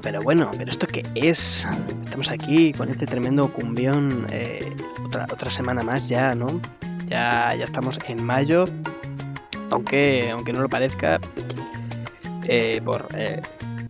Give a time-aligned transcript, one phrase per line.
[0.00, 1.66] pero bueno, ¿pero esto qué es?
[2.02, 4.70] Estamos aquí con este tremendo cumbión eh,
[5.04, 6.60] otra, otra semana más ya, ¿no?
[7.06, 8.64] Ya, ya estamos en mayo,
[9.70, 11.20] aunque, aunque no lo parezca,
[12.44, 13.42] eh, por eh,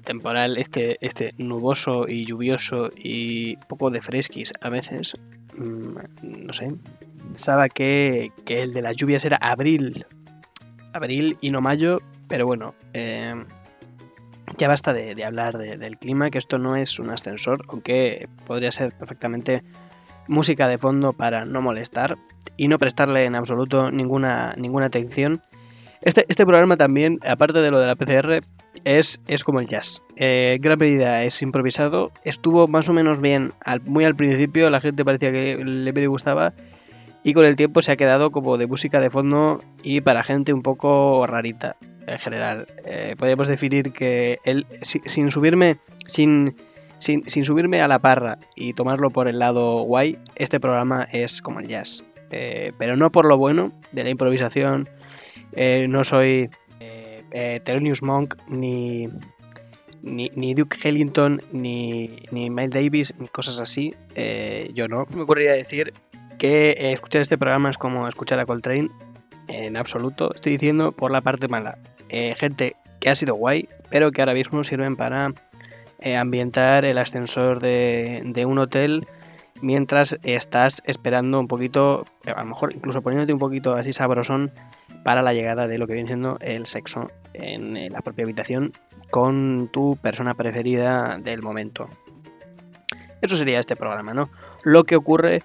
[0.05, 5.17] temporal este, este nuboso y lluvioso y poco de fresquis a veces,
[5.57, 6.75] mm, no sé,
[7.33, 10.07] pensaba que, que el de las lluvias era abril,
[10.93, 13.35] abril y no mayo, pero bueno, eh,
[14.59, 18.73] ya basta de, hablar de- del clima, que esto no es un ascensor, aunque podría
[18.73, 19.63] ser perfectamente
[20.27, 22.17] música de fondo para no molestar
[22.57, 25.43] y no prestarle en absoluto ninguna, ninguna atención.
[26.03, 28.41] Este, este programa también, aparte de lo de la PCR,
[28.85, 30.03] es, es como el jazz.
[30.17, 34.71] Eh, en gran medida es improvisado, estuvo más o menos bien al- muy al principio,
[34.71, 36.53] la gente parecía que le medio gustaba
[37.25, 40.53] y con el tiempo se ha quedado como de música de fondo y para gente
[40.53, 41.77] un poco rarita
[42.13, 42.67] en general.
[42.85, 46.57] Eh, podríamos definir que él, si- sin subirme, sin,
[46.99, 51.61] sin, subirme a la parra y tomarlo por el lado guay, este programa es como
[51.61, 52.05] el jazz.
[52.31, 54.89] Eh, pero no por lo bueno de la improvisación.
[55.53, 59.09] Eh, no soy eh, Thelonious Monk ni,
[60.03, 63.95] ni, ni Duke Ellington ni, ni Miles Davis ni cosas así.
[64.75, 65.07] Yo no.
[65.11, 65.95] Me ocurriría decir
[66.39, 68.89] que escuchar este programa es como escuchar a Coltrane.
[69.49, 71.79] En absoluto, estoy diciendo por la parte mala.
[72.09, 75.33] Eh, gente que ha sido guay, pero que ahora mismo sirven para
[76.01, 79.07] eh, ambientar el ascensor de, un hotel
[79.61, 84.53] mientras estás esperando un poquito, eh, a lo mejor incluso poniéndote un poquito así sabrosón
[85.05, 88.73] para la llegada de lo que viene siendo el sexo en la propia habitación
[89.11, 91.89] con tu persona preferida del momento.
[93.21, 94.31] Eso sería este programa, ¿no?
[94.65, 95.43] Lo que ocurre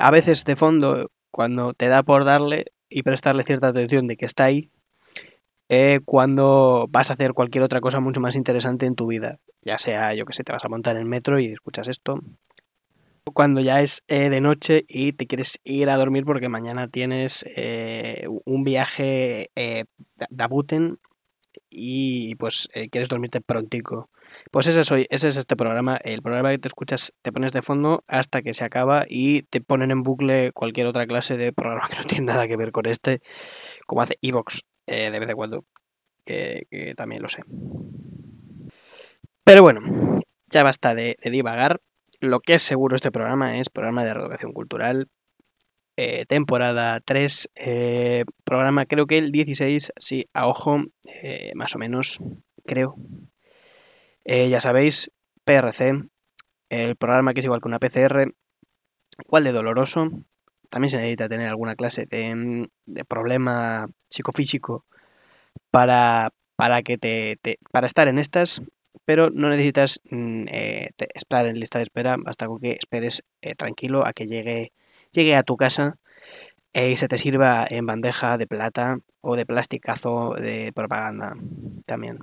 [0.00, 4.26] a veces de fondo, cuando te da por darle y prestarle cierta atención de que
[4.26, 4.70] está ahí,
[5.68, 9.38] eh, cuando vas a hacer cualquier otra cosa mucho más interesante en tu vida.
[9.62, 12.20] Ya sea, yo que sé, te vas a montar en el metro y escuchas esto.
[13.34, 17.44] Cuando ya es eh, de noche y te quieres ir a dormir porque mañana tienes
[17.56, 19.84] eh, un viaje eh,
[20.30, 21.00] de Abuten
[21.68, 24.08] y pues quieres dormirte prontico.
[24.52, 27.62] Pues ese, soy, ese es este programa, el programa que te escuchas, te pones de
[27.62, 31.88] fondo hasta que se acaba y te ponen en bucle cualquier otra clase de programa
[31.90, 33.20] que no tiene nada que ver con este,
[33.86, 35.64] como hace Evox eh, de vez en cuando,
[36.24, 37.42] que, también lo sé.
[39.44, 39.80] Pero bueno,
[40.46, 41.80] ya basta de, divagar.
[42.20, 45.08] Lo que es seguro este programa es programa de reeducación cultural,
[45.96, 50.80] eh, temporada 3, eh, programa creo que el 16, sí, a ojo,
[51.54, 52.20] más o menos,
[52.64, 52.96] creo.
[54.24, 55.10] Ya sabéis,
[55.44, 56.08] PRC,
[56.70, 58.32] el programa que es igual que una PCR,
[59.24, 60.10] igual de doloroso.
[60.70, 62.68] También se necesita tener alguna clase de,
[63.08, 64.84] problema psicofísico
[65.70, 67.38] para, para, que te,
[67.72, 68.62] para estar en estas,
[69.04, 73.54] pero no necesitas mm, eh, estar en lista de espera, basta con que esperes eh,
[73.54, 74.72] tranquilo a que llegue,
[75.12, 75.98] llegue a tu casa
[76.72, 81.34] eh, y se te sirva en bandeja de plata o de plasticazo de propaganda
[81.86, 82.18] también.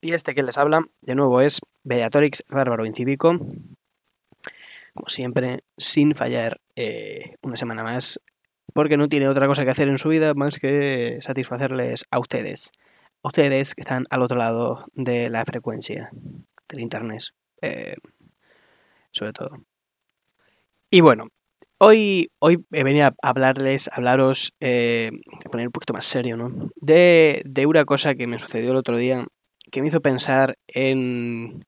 [0.00, 3.30] Y este que les habla, de nuevo, es Beatorix Bárbaro Incívico.
[4.94, 8.20] Como siempre, sin fallar eh, una semana más,
[8.74, 12.70] porque no tiene otra cosa que hacer en su vida más que satisfacerles a ustedes.
[13.22, 16.10] A ustedes que están al otro lado de la frecuencia
[16.68, 17.22] del internet,
[17.62, 17.96] eh,
[19.10, 19.50] sobre todo.
[20.90, 21.28] Y bueno,
[21.78, 25.10] hoy, hoy he venido a hablarles, a hablaros, eh,
[25.44, 26.50] a poner un poquito más serio, ¿no?
[26.76, 29.26] De, de una cosa que me sucedió el otro día
[29.70, 31.64] que me hizo pensar en,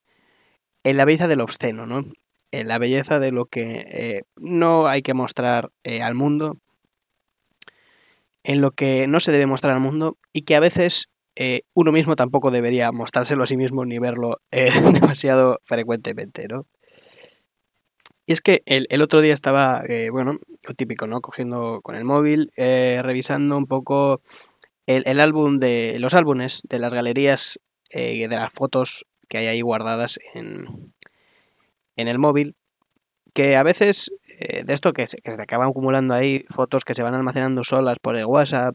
[0.84, 2.04] en la belleza del obsceno, ¿no?
[2.50, 6.58] En la belleza de lo que eh, no hay que mostrar eh, al mundo,
[8.44, 11.92] en lo que no se debe mostrar al mundo y que a veces eh, uno
[11.92, 16.66] mismo tampoco debería mostrárselo a sí mismo ni verlo eh, demasiado frecuentemente, ¿no?
[18.26, 21.22] Y es que el, el otro día estaba, eh, bueno, lo típico, ¿no?
[21.22, 24.20] Cogiendo con el móvil, eh, revisando un poco
[24.86, 27.58] el, el álbum de los álbumes de las galerías
[27.90, 30.92] eh, de las fotos que hay ahí guardadas en,
[31.98, 32.56] en el móvil,
[33.34, 34.10] que a veces
[34.40, 37.64] eh, de esto que se, que se acaban acumulando ahí, fotos que se van almacenando
[37.64, 38.74] solas por el WhatsApp,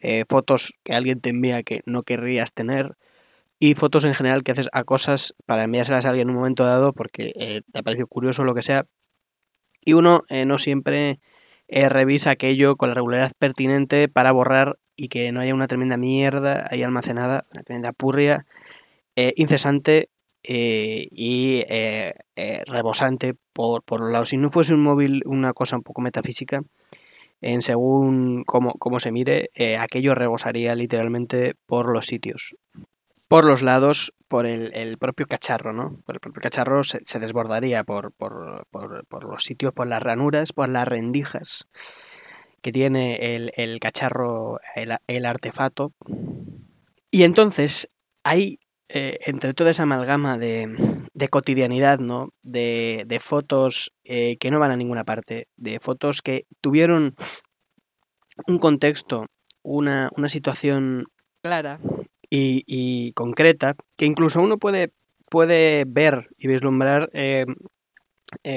[0.00, 2.96] eh, fotos que alguien te envía que no querrías tener,
[3.58, 6.64] y fotos en general que haces a cosas para enviárselas a alguien en un momento
[6.64, 8.86] dado porque eh, te ha parecido curioso o lo que sea,
[9.80, 11.18] y uno no siempre
[11.66, 16.66] revisa aquello con la regularidad pertinente para borrar y que no haya una tremenda mierda
[16.70, 18.44] ahí almacenada, una tremenda purria
[19.16, 20.10] incesante
[20.42, 24.28] eh, y eh, eh, rebosante por, por los lados.
[24.30, 26.62] Si no fuese un móvil una cosa un poco metafísica,
[27.40, 32.56] en según cómo, se mire, aquello rebosaría literalmente por los sitios.
[33.28, 36.00] Por los lados, por el, propio cacharro, ¿no?
[36.04, 40.68] Por el propio cacharro se, desbordaría por, por, por, los sitios, por las ranuras, por
[40.68, 41.68] las rendijas
[42.60, 45.26] que tiene el, cacharro, el, el.
[47.10, 47.88] Y entonces
[48.24, 48.58] hay
[48.90, 50.74] eh, entre toda esa amalgama de,
[51.12, 52.30] de cotidianidad, ¿no?
[52.42, 57.14] De, de fotos eh, que no van a ninguna parte, de fotos que tuvieron
[58.46, 59.26] un contexto,
[59.62, 61.04] una, una situación
[61.42, 61.80] clara
[62.30, 64.92] y, y, concreta, que incluso uno puede,
[65.28, 67.44] puede ver y vislumbrar eh,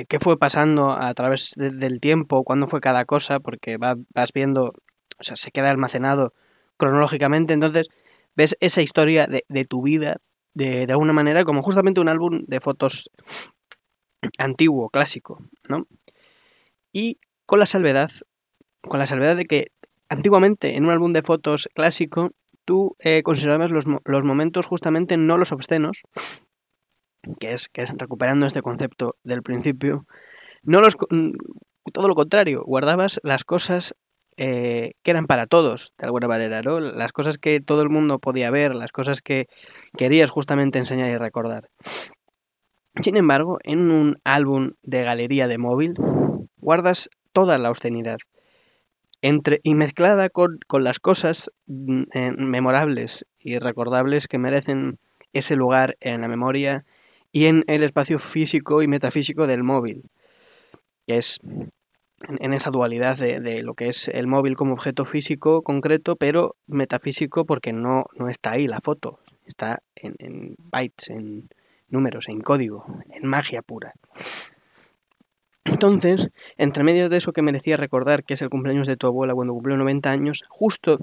[0.07, 4.74] qué fue pasando a través del tiempo, cuándo fue cada cosa, porque vas viendo,
[5.19, 6.34] o sea, se queda almacenado
[6.77, 7.88] cronológicamente, entonces
[8.36, 10.18] ves esa historia de, de tu vida
[10.54, 13.10] de, de, alguna manera como justamente un álbum de fotos
[14.38, 15.88] antiguo, clásico, ¿no?
[16.92, 18.12] Y con la salvedad,
[18.81, 19.68] con la salvedad de que
[20.10, 22.31] antiguamente en un álbum de fotos clásico
[22.66, 26.04] tú eh, considerabas los, los, momentos justamente no los obscenos,
[27.39, 30.06] que es, que es recuperando este concepto del principio,
[30.63, 30.98] no los
[31.94, 33.95] todo lo contrario, guardabas las cosas
[34.38, 36.80] eh, que eran para todos, de alguna manera, ¿no?
[36.80, 39.48] Las cosas que todo el mundo podía ver, las cosas que
[39.98, 41.69] querías justamente enseñar y recordar.
[43.01, 45.94] Sin embargo, en un álbum de galería de móvil,
[46.57, 48.18] guardas toda la obscenidad.
[49.22, 54.98] Entre, y mezclada con, con las cosas mm, eh, memorables y recordables que merecen
[55.31, 56.86] ese lugar en la memoria
[57.31, 60.10] y en el espacio físico y metafísico del móvil,
[61.07, 61.39] que es
[62.27, 67.45] en, esa dualidad de, lo que es el móvil como objeto físico concreto, pero metafísico
[67.45, 71.50] porque no, no está ahí la foto, está en, bytes, en
[71.89, 73.94] números, en código, en magia pura.
[75.65, 79.33] Entonces, entre medias de eso que merecía recordar, que es el cumpleaños de tu abuela
[79.33, 80.97] cuando cumplió 90 años, justo,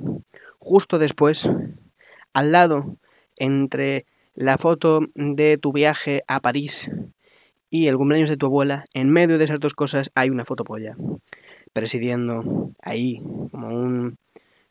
[0.58, 1.48] justo después,
[2.32, 2.96] al lado,
[3.36, 6.90] entre la foto de tu viaje a París
[7.70, 10.96] y el cumpleaños de tu abuela, en medio de esas dos cosas hay una fotopolla,
[11.72, 13.20] presidiendo ahí
[13.50, 14.16] como un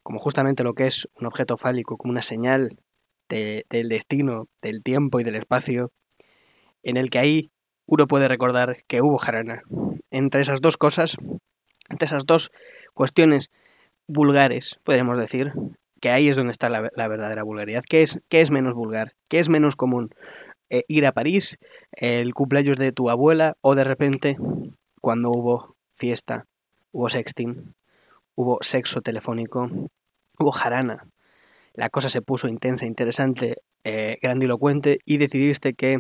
[0.08, 2.80] como justamente lo que es un objeto fálico, como una señal
[3.28, 5.92] del destino, del tiempo y del espacio,
[6.82, 7.52] en el que ahí
[7.86, 9.64] uno puede recordar que hubo jarana.
[10.10, 11.18] Entre esas dos cosas,
[11.90, 12.52] entre esas dos
[12.94, 13.52] cuestiones
[14.08, 15.52] vulgares, podríamos decir,
[16.00, 17.84] que ahí es donde está la, verdadera vulgaridad.
[17.88, 19.14] ¿Qué es, ¿Qué es menos vulgar?
[19.28, 20.12] ¿Qué es menos común?
[20.70, 21.58] Eh, ir a París,
[21.94, 24.38] el cumpleaños de tu abuela o de repente
[25.00, 26.46] cuando hubo fiesta,
[26.92, 27.74] hubo sexting,
[28.36, 29.70] hubo sexo telefónico,
[30.40, 31.08] hubo jarana.
[31.74, 36.00] La cosa se puso intensa, interesante, eh, grandilocuente y decidiste que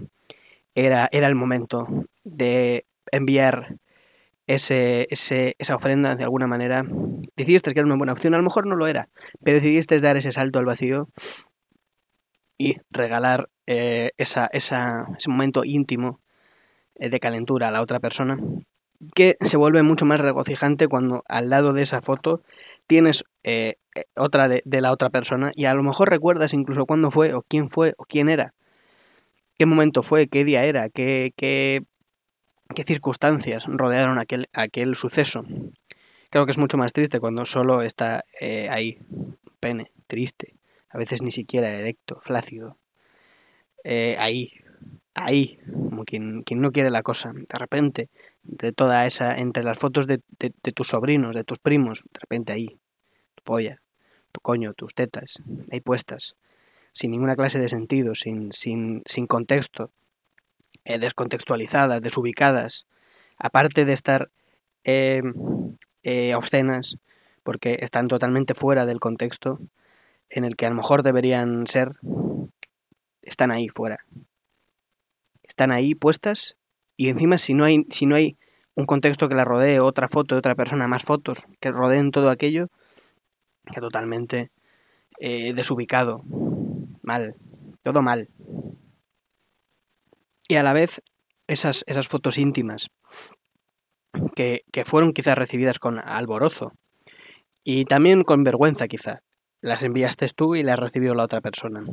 [0.76, 1.88] era, era el momento
[2.26, 3.78] de enviar
[4.48, 6.84] ese, ese, esa ofrenda de alguna manera.
[7.38, 9.08] Decidiste que era una buena opción, a lo mejor no lo era,
[9.44, 11.08] pero decidiste dar ese salto al vacío
[12.58, 16.20] y regalar eh, esa, esa, ese momento íntimo
[16.96, 18.38] eh, de calentura a la otra persona,
[19.14, 22.42] que se vuelve mucho más regocijante cuando al lado de esa foto
[22.88, 23.76] tienes eh,
[24.16, 27.44] otra de, de, la otra persona y a lo mejor recuerdas incluso cuándo fue o
[27.44, 28.54] quién fue o quién era,
[29.58, 31.84] qué momento fue, qué día era, qué, qué,
[32.74, 35.44] qué circunstancias rodearon aquel, aquel suceso.
[36.30, 38.24] Creo que es mucho más triste cuando solo está
[38.70, 39.00] ahí,
[39.60, 40.57] pene, triste
[40.90, 42.78] a veces ni siquiera erecto, flácido.
[43.84, 44.52] Eh, ahí,
[45.14, 47.32] ahí, como quien, quien, no quiere la cosa.
[47.34, 48.10] De repente,
[48.44, 52.54] de toda esa, entre las fotos de, de, tus sobrinos, de tus primos, de repente
[52.54, 52.80] ahí,
[53.36, 53.82] tu polla,
[54.32, 55.42] tu coño, tus tetas,
[55.72, 56.36] ahí puestas,
[56.92, 59.92] sin ninguna clase de sentido, sin, sin, sin contexto,
[60.86, 62.88] eh, descontextualizadas, desubicadas,
[63.38, 64.32] aparte de estar
[64.84, 65.22] eh,
[66.04, 66.98] eh, obscenas,
[67.44, 69.60] porque están totalmente fuera del contexto,
[70.30, 71.94] en el que a lo mejor deberían ser,
[73.22, 74.06] están ahí fuera.
[75.44, 76.58] Están ahí puestas
[76.96, 78.38] y encima si no hay, si no hay
[78.76, 82.30] un contexto que la rodee, otra foto de otra persona, más fotos que rodeen todo
[82.30, 82.68] aquello,
[83.74, 84.50] que totalmente
[85.20, 86.22] eh, desubicado,
[87.02, 87.36] mal,
[87.82, 88.30] todo mal.
[90.48, 91.02] Y a la vez
[91.48, 92.90] esas, esas fotos íntimas
[94.36, 96.74] que, que fueron quizás recibidas con alborozo
[97.64, 99.24] y también con vergüenza quizá,
[99.62, 101.84] las enviaste tú y las recibió la otra persona.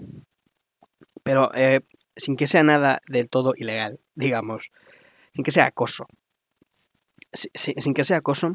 [1.23, 1.81] Pero eh,
[2.17, 4.71] sin que sea nada del todo ilegal, digamos,
[5.33, 6.07] sin que sea acoso.
[7.33, 8.53] sin que sea acoso,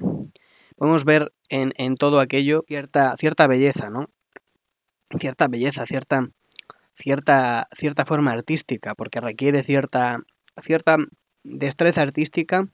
[0.77, 4.09] podemos ver en, en, todo aquello cierta, cierta belleza, ¿no?
[5.19, 6.29] Cierta belleza, cierta,
[6.95, 10.19] cierta, cierta forma artística, porque requiere cierta,
[10.61, 10.97] cierta
[11.43, 12.69] destreza artística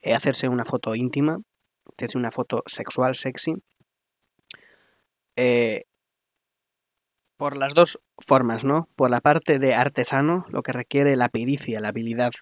[0.00, 1.40] eh, hacerse una foto íntima,
[1.96, 3.54] hacerse una foto sexual, sexy,
[5.36, 5.84] eh,
[7.36, 8.88] por las dos formas, ¿no?
[8.96, 12.32] Por la parte de artesano, lo que requiere la pericia, la habilidad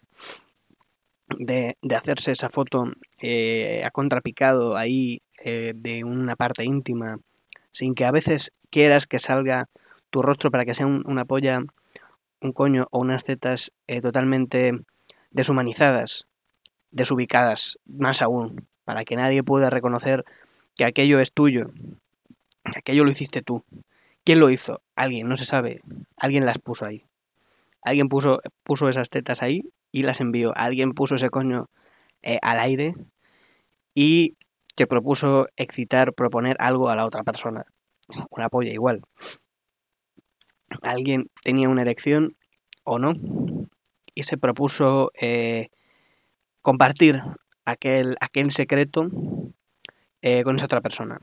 [1.39, 7.19] de, hacerse esa foto eh, a contrapicado ahí eh, de una parte íntima,
[7.73, 9.69] sin que a veces quieras que salga
[10.11, 11.61] tu rostro para que sea una polla,
[12.41, 14.73] un coño o unas tetas totalmente
[15.33, 16.29] deshumanizadas,
[16.93, 20.25] desubicadas, más aún, para que nadie pueda reconocer
[20.77, 21.73] que aquello es tuyo,
[22.65, 23.65] aquello lo hiciste tú.
[24.25, 24.81] ¿Quién lo hizo?
[24.97, 25.81] Alguien, no se sabe.
[26.17, 27.05] Alguien las puso ahí.
[27.83, 30.53] Alguien puso, puso esas tetas ahí y las envió.
[30.57, 31.69] Alguien puso ese coño
[32.23, 32.95] eh, al aire
[33.95, 34.37] y
[34.75, 37.67] te propuso excitar, proponer algo a la otra persona.
[38.31, 39.03] Una polla igual.
[40.83, 42.37] Alguien tenía una erección
[42.85, 43.13] o no
[44.15, 45.69] y se propuso eh,
[46.63, 47.23] compartir
[47.65, 49.09] aquel, aquel secreto
[50.23, 51.21] eh, con esa otra persona.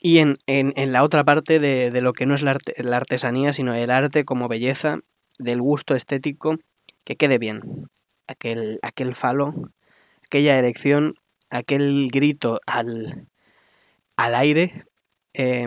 [0.00, 3.52] Y en, en, la otra parte de, de, lo que no es la, la, artesanía,
[3.52, 5.00] sino el arte como belleza,
[5.38, 6.56] del gusto estético,
[7.04, 7.62] que quede bien.
[8.28, 9.54] Aquel, aquel falo,
[10.24, 11.14] aquella erección,
[11.50, 13.26] aquel grito al,
[14.16, 14.84] al aire,
[15.34, 15.66] eh,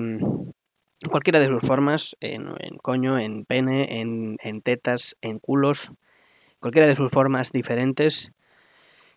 [1.09, 5.91] cualquiera de sus formas, en, en coño, en pene, en, en, tetas, en culos,
[6.59, 8.31] cualquiera de sus formas diferentes,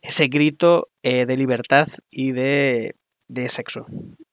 [0.02, 2.94] ese grito eh, de libertad y de,
[3.28, 3.87] de sexo,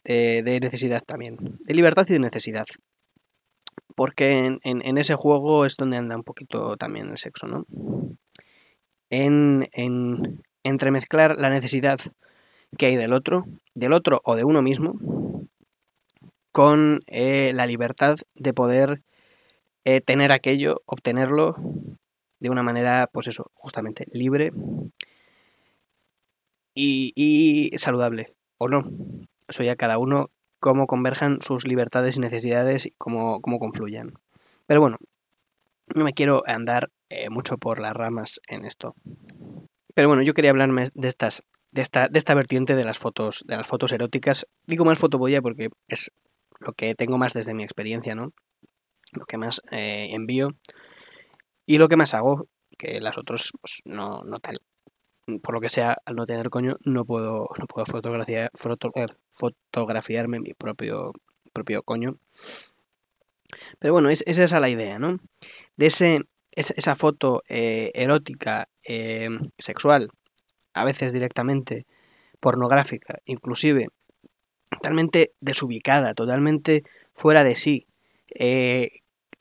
[0.03, 1.37] de, necesidad también.
[1.59, 2.65] De libertad y de necesidad.
[3.95, 7.65] Porque en, ese juego es donde anda un poquito también el sexo, ¿no?
[9.09, 11.99] En, en entremezclar la necesidad
[12.77, 14.95] que hay del otro, del otro o de uno mismo,
[16.51, 19.01] con eh, la libertad de poder
[19.85, 21.55] eh, tener aquello, obtenerlo
[22.39, 24.51] de una manera, pues eso, justamente libre
[26.73, 28.83] y, y saludable o no.
[29.51, 30.31] Eso ya cada uno
[30.61, 34.13] cómo converjan sus libertades y necesidades y cómo, cómo confluyan.
[34.65, 34.97] Pero bueno,
[35.93, 38.95] no me quiero andar eh, mucho por las ramas en esto.
[39.93, 41.43] Pero bueno, yo quería hablarme de estas.
[41.73, 44.45] De esta, de esta vertiente de las fotos, de las fotos eróticas.
[44.67, 46.11] Digo más fotoboya porque es
[46.59, 48.33] lo que tengo más desde mi experiencia, ¿no?
[49.13, 50.49] Lo que más eh, envío
[51.65, 54.59] y lo que más hago, que las otras pues, no, no tal
[55.41, 60.39] por lo que sea, al no tener coño, no puedo, no puedo fotografiar, eh, fotografiarme
[60.39, 61.13] mi propio,
[61.53, 62.17] propio coño.
[63.79, 65.19] Pero bueno, es, esa la idea, ¿no?
[65.75, 66.21] De ese,
[66.55, 70.09] esa foto eh, erótica, eh, sexual,
[70.73, 71.85] a veces directamente
[72.39, 73.89] pornográfica, inclusive
[74.71, 77.87] totalmente desubicada, totalmente fuera de sí.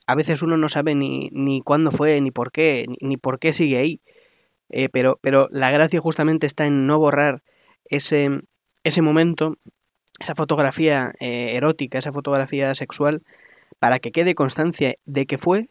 [0.07, 3.53] a veces uno no sabe ni, ni cuándo fue, ni por qué, ni por qué
[3.53, 4.01] sigue ahí.
[4.71, 7.43] Eh, pero, pero la gracia justamente está en no borrar
[7.85, 8.31] ese,
[8.85, 9.57] ese momento,
[10.19, 13.23] esa fotografía eh, erótica, esa fotografía sexual,
[13.79, 15.71] para que quede constancia de que fue,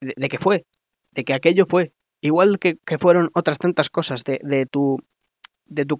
[0.00, 0.66] de, que fue,
[1.12, 4.98] de que aquello fue, igual que, que fueron otras tantas cosas de, de tu,
[5.66, 5.98] de tu,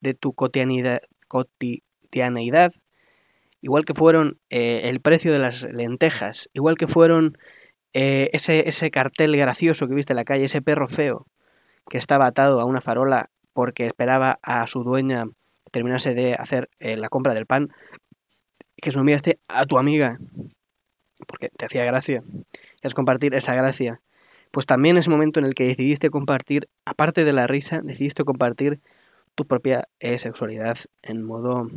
[0.00, 2.72] de tu cotidianidad, cotidianeidad,
[3.60, 7.38] igual que fueron eh, el precio de las lentejas, igual que fueron
[7.94, 11.26] eh, ese, ese cartel gracioso que viste en la calle, ese perro feo
[11.88, 15.26] que estaba atado a una farola porque esperaba a su dueña
[15.70, 17.70] terminarse de hacer eh, la compra del pan,
[18.76, 20.18] que lo enviaste a tu amiga,
[21.26, 22.22] porque te hacía gracia,
[22.82, 24.00] es compartir esa gracia.
[24.50, 28.24] Pues también es el momento en el que decidiste compartir, aparte de la risa, decidiste
[28.24, 28.80] compartir
[29.34, 31.68] tu propia eh, sexualidad en modo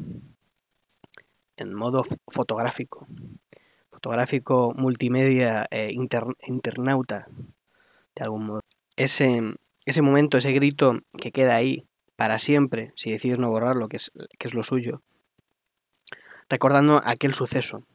[1.56, 3.08] en modo fotográfico
[3.98, 7.26] fotográfico multimedia eh, internauta,
[8.16, 8.62] de algún modo.
[8.96, 9.42] Ese,
[9.86, 14.12] ese momento, ese grito que queda ahí para siempre, si decides no borrarlo, que es,
[14.38, 15.02] que es lo suyo,
[16.48, 17.88] recordando aquel suceso.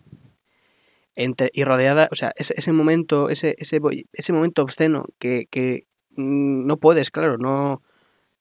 [1.15, 3.79] Entre, y rodeada, o sea, ese, ese momento, ese, ese,
[4.13, 7.83] ese momento obsceno que, que mm, no puedes, claro, no,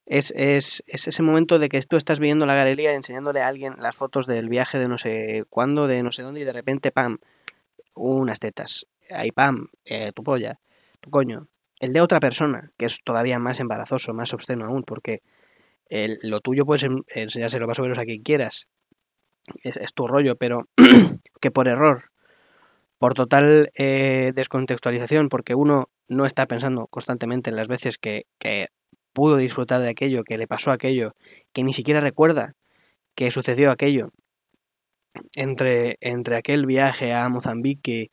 [0.08, 3.76] es, es, es, ese momento de que tú estás viendo la galería enseñándole a alguien
[3.78, 6.92] las fotos del viaje de no sé cuándo, de no sé dónde, y de repente,
[6.92, 7.20] ¡pam!
[8.10, 10.60] Unas tetas, ahí pam, eh, tu polla,
[11.00, 11.48] tu coño.
[11.80, 15.22] El de otra persona, que es todavía más embarazoso, más obsceno aún, porque
[15.90, 18.68] el, lo tuyo puedes enseñárselo más o menos a quien quieras,
[19.64, 20.68] es, tu rollo, pero
[21.42, 22.12] que por error,
[23.00, 28.68] por total eh, descontextualización, porque uno no está pensando constantemente en las veces que, que
[29.14, 31.14] pudo disfrutar de aquello, que le pasó aquello,
[31.54, 32.54] que ni siquiera recuerda
[33.16, 34.12] que sucedió aquello,
[35.36, 38.12] entre, entre aquel viaje a Mozambique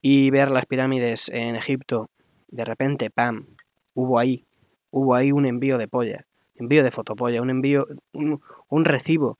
[0.00, 2.10] y ver las pirámides en Egipto,
[2.48, 3.46] de repente, ¡pam!
[3.94, 4.46] Hubo ahí,
[4.90, 6.26] hubo ahí un envío de polla.
[6.54, 9.38] envío de fotopolla, un envío, un, recibo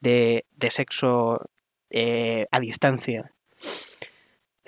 [0.00, 1.40] de, de sexo
[1.90, 3.32] eh, a distancia.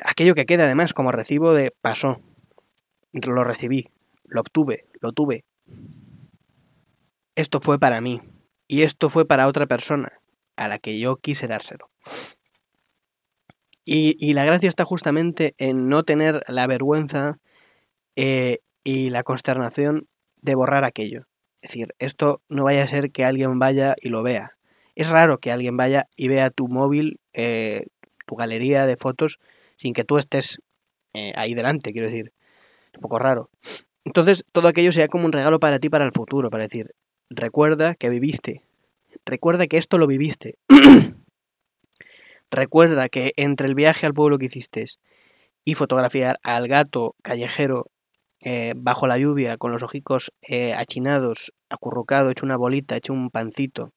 [0.03, 2.21] Aquello que queda además como recibo de pasó,
[3.13, 3.89] lo recibí,
[4.25, 5.45] lo obtuve, lo tuve.
[7.35, 8.21] Esto fue para mí
[8.69, 10.21] y esto fue para otra persona
[10.59, 11.91] a la que yo quise dárselo.
[13.91, 17.39] Y, la gracia está justamente en no tener la vergüenza
[18.17, 20.09] eh, y la consternación
[20.43, 21.27] de borrar aquello.
[21.63, 24.59] Es decir, esto no vaya a ser que alguien vaya y lo vea.
[24.95, 27.87] Es raro que alguien vaya y vea tu móvil, eh,
[28.27, 29.39] tu galería de fotos,
[29.77, 30.59] sin que tú estés
[31.15, 32.35] eh, ahí delante, quiero decir.
[32.93, 33.49] Es un poco raro.
[34.05, 36.95] Entonces, todo aquello sea como un regalo para ti para el futuro, para decir,
[37.31, 38.68] recuerda que viviste,
[39.29, 40.59] recuerda que esto lo viviste.
[42.51, 44.87] recuerda que entre el viaje al pueblo que hiciste
[45.65, 47.91] y fotografiar al gato callejero
[48.41, 53.31] eh, bajo la lluvia, con los ojicos eh, achinados, acurrucado, hecho una bolita, hecho un
[53.31, 53.93] pancito,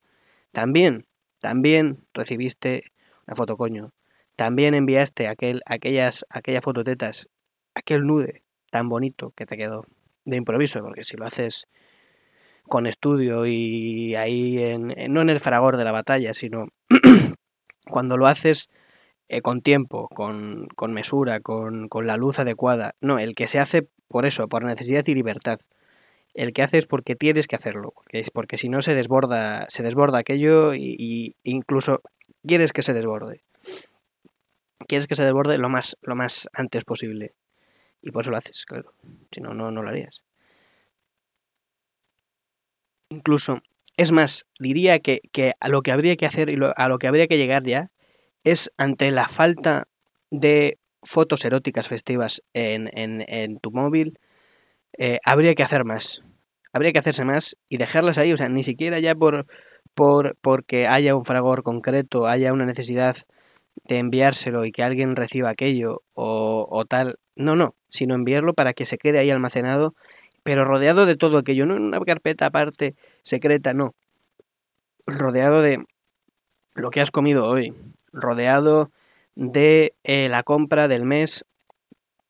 [0.50, 1.06] también,
[1.40, 2.92] también recibiste
[3.26, 3.94] una foto coño.
[4.36, 7.28] También enviaste aquel, aquellas, aquellas fototetas,
[7.74, 9.84] aquel nude tan bonito que te quedó
[10.24, 11.66] de improviso, porque si lo haces
[12.68, 16.68] con estudio y ahí en, no en el fragor de la batalla, sino
[17.86, 18.70] cuando lo haces
[19.28, 22.92] eh, con tiempo, con, con mesura, con, con, la luz adecuada.
[23.00, 25.58] No, el que se hace por eso, por necesidad y libertad.
[26.34, 30.18] El que haces porque tienes que hacerlo, porque, porque si no se desborda, se desborda
[30.18, 32.02] aquello y, y, incluso
[32.46, 33.40] quieres que se desborde.
[34.86, 37.34] Quieres que se desborde lo más, lo más antes posible.
[38.02, 38.92] Y por eso lo haces, claro.
[39.30, 40.22] Si no, no, no lo harías.
[43.12, 43.60] Incluso,
[43.98, 45.20] es más, diría que,
[45.60, 47.90] a lo que habría que hacer y a lo que habría que llegar ya
[48.42, 49.86] es ante la falta
[50.30, 54.18] de fotos eróticas festivas en, en, tu móvil,
[54.96, 56.22] eh, habría que hacer más.
[56.72, 59.44] Habría que hacerse más y dejarlas ahí, o sea, ni siquiera ya por,
[59.94, 63.16] por porque haya un fragor concreto, haya una necesidad
[63.84, 67.16] de enviárselo y que alguien reciba aquello o, o tal.
[67.36, 69.94] No, no, sino enviarlo para que se quede ahí almacenado,
[70.42, 73.94] pero rodeado de todo aquello, no en una carpeta aparte secreta, no.
[75.06, 75.84] Rodeado de
[76.74, 77.72] lo que has comido hoy,
[78.12, 78.90] rodeado
[79.34, 81.44] de eh, la compra del mes,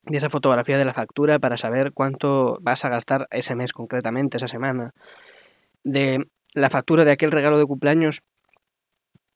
[0.05, 4.37] de esa fotografía de la factura para saber cuánto vas a gastar ese mes concretamente,
[4.37, 4.93] esa semana,
[5.83, 8.21] de la factura de aquel regalo de cumpleaños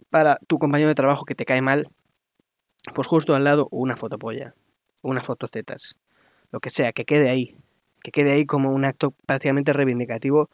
[0.10, 1.88] para tu compañero de trabajo que te cae mal,
[2.94, 4.56] pues justo al lado una fotopolla,
[5.04, 5.98] unas fotos tetas,
[6.52, 7.58] lo que sea, que quede ahí,
[8.08, 10.50] que quede ahí como un acto prácticamente reivindicativo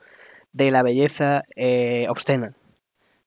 [0.53, 2.55] de la belleza eh, obscena,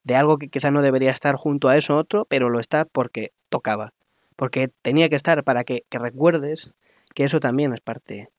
[0.03, 3.31] de algo que quizá no debería estar junto a eso otro, pero lo está porque
[3.49, 3.95] tocaba,
[4.35, 6.73] porque tenía que estar para que, recuerdes
[7.15, 8.31] que eso también es parte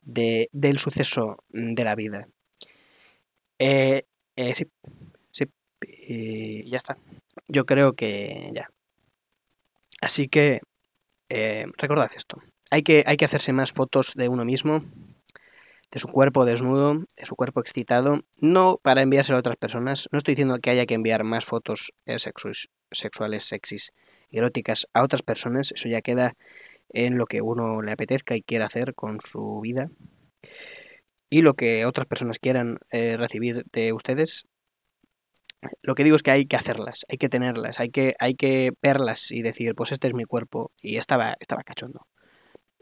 [0.00, 2.28] de, del suceso de la vida.
[3.58, 4.04] Eh,
[4.36, 4.64] eh, sí,
[5.32, 5.44] sí,
[5.82, 6.96] y ya está.
[7.46, 8.70] Yo creo que ya.
[10.00, 10.60] Así que
[11.76, 12.38] recordad esto
[12.70, 14.84] hay que, hay que hacerse más fotos de uno mismo,
[15.90, 20.08] de su cuerpo desnudo, de su cuerpo excitado, no para enviárselo a otras personas.
[20.12, 23.92] No estoy diciendo que haya que enviar más fotos eh, sexuales, sexys,
[24.30, 25.72] eróticas a otras personas.
[25.72, 26.34] Eso ya queda
[26.90, 29.90] en lo que uno le apetezca y quiera hacer con su vida.
[31.30, 34.46] Y lo que otras personas quieran eh, recibir de ustedes.
[35.82, 38.72] Lo que digo es que hay que hacerlas, hay que tenerlas, hay que, hay que
[38.82, 40.70] verlas y decir, pues este es mi cuerpo.
[40.80, 42.06] Y estaba, estaba cachondo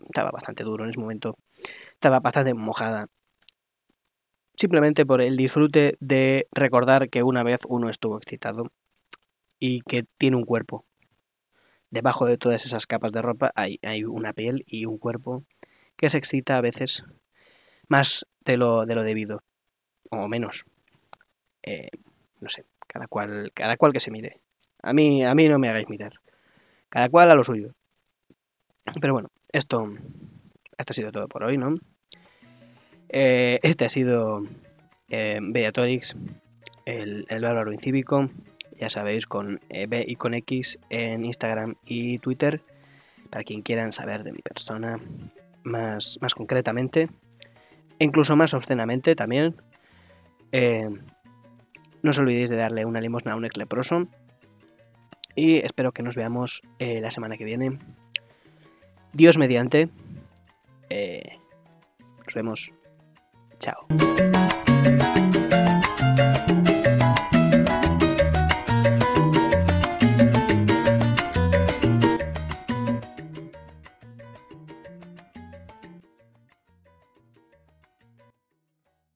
[0.06, 1.38] estaba bastante duro en ese momento,
[1.94, 3.06] estaba bastante mojada.
[4.56, 8.70] Simplemente por el disfrute de recordar que una vez uno estuvo excitado
[9.58, 10.84] y que tiene un cuerpo.
[11.90, 15.44] Debajo de todas esas capas de ropa hay, hay una piel y un cuerpo
[15.96, 17.04] que se excita a veces
[17.88, 19.40] más de lo, de lo debido,
[20.10, 20.64] o menos.
[21.62, 21.88] Eh,
[22.40, 24.40] no sé, cada cual, cada cual que se mire.
[24.82, 26.12] A mí, a mí no me hagáis mirar.
[26.88, 27.74] Cada cual a lo suyo.
[29.00, 29.88] Pero bueno, esto,
[30.78, 31.74] esto ha sido todo por hoy, ¿no?
[33.08, 34.42] Eh, este ha sido
[35.08, 35.38] eh,
[36.86, 38.30] el, el bárbaro incívico,
[38.78, 42.62] ya sabéis, con eh, B y con X en Instagram y Twitter,
[43.30, 44.98] para quien quieran saber de mi persona
[45.62, 47.08] más, más concretamente,
[47.98, 49.54] e incluso más obscenamente también.
[50.52, 50.88] Eh,
[52.02, 54.08] no os olvidéis de darle una limosna a un ex leproso.
[55.36, 57.78] Y espero que nos veamos la semana que viene
[59.12, 59.88] Dios mediante.
[60.96, 61.40] Eh,
[62.24, 62.72] nos vemos.
[63.58, 63.82] Chao.